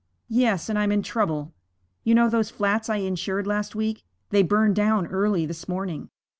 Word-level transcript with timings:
'Yes, 0.27 0.67
and 0.67 0.79
I'm 0.79 0.91
in 0.91 1.03
trouble. 1.03 1.53
You 2.03 2.15
know 2.15 2.27
those 2.27 2.49
flats 2.49 2.89
I 2.89 2.95
insured 2.95 3.45
last 3.45 3.75
week 3.75 4.03
they 4.31 4.41
burned 4.41 4.75
down 4.75 5.05
early 5.05 5.45
this 5.45 5.67
morning. 5.69 6.09